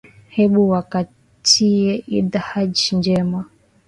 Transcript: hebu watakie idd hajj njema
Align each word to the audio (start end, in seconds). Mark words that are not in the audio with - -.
hebu 0.35 0.61
watakie 0.71 1.93
idd 2.19 2.33
hajj 2.47 2.81
njema 2.97 3.39